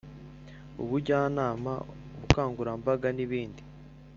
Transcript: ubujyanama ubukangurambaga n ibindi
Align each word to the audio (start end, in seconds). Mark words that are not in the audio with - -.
ubujyanama 0.81 1.73
ubukangurambaga 2.13 3.07
n 3.13 3.19
ibindi 3.25 3.61